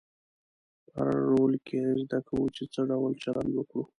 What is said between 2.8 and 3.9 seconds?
ډول چلند وکړو.